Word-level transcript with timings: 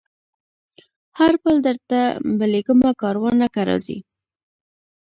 هر 1.19 1.33
پل 1.43 1.55
درته 1.65 1.99
بلېږمه 2.39 2.91
کاروانه 3.01 3.47
که 3.53 3.61
راځې 3.69 3.97